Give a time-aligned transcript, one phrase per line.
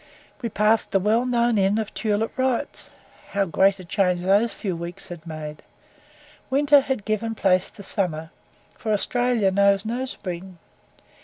[0.41, 2.89] We passed the well known inn of Tulip Wright's.
[3.33, 5.61] How great a change those few weeks had made!
[6.49, 8.31] Winter had given place to summer,
[8.75, 10.57] for Australia knows no spring.